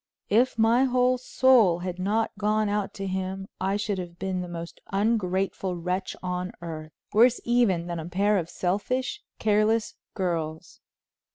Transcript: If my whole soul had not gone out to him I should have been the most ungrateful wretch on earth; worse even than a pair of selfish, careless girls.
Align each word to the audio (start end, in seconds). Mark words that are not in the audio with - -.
If 0.31 0.57
my 0.57 0.85
whole 0.85 1.19
soul 1.19 1.77
had 1.77 1.99
not 1.99 2.31
gone 2.35 2.67
out 2.69 2.91
to 2.95 3.05
him 3.05 3.47
I 3.59 3.77
should 3.77 3.99
have 3.99 4.17
been 4.17 4.41
the 4.41 4.47
most 4.47 4.81
ungrateful 4.87 5.75
wretch 5.75 6.15
on 6.23 6.53
earth; 6.59 6.91
worse 7.13 7.39
even 7.45 7.85
than 7.85 7.99
a 7.99 8.09
pair 8.09 8.39
of 8.39 8.49
selfish, 8.49 9.21
careless 9.37 9.93
girls. 10.15 10.79